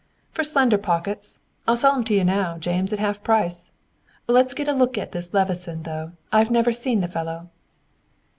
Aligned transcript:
"For 0.31 0.43
slender 0.43 0.79
pockets. 0.79 1.41
I'll 1.67 1.77
sell 1.77 1.93
'em 1.93 2.03
to 2.05 2.15
you 2.15 2.23
now, 2.23 2.57
James, 2.57 2.91
at 2.91 2.97
half 2.97 3.21
price. 3.23 3.69
Let's 4.25 4.55
get 4.55 4.67
a 4.67 4.73
look 4.73 4.97
at 4.97 5.11
this 5.11 5.31
Levison, 5.31 5.83
though. 5.83 6.13
I 6.31 6.39
have 6.39 6.49
never 6.49 6.71
seen 6.73 7.01
the 7.01 7.07
fellow." 7.07 7.49